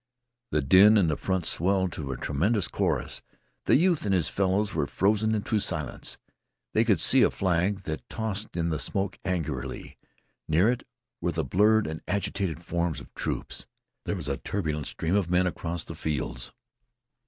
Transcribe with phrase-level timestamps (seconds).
[0.49, 3.21] The din in front swelled to a tremendous chorus.
[3.65, 6.17] The youth and his fellows were frozen to silence.
[6.73, 9.99] They could see a flag that tossed in the smoke angrily.
[10.47, 10.87] Near it
[11.21, 13.67] were the blurred and agitated forms of troops.
[14.05, 16.51] There came a turbulent stream of men across the fields.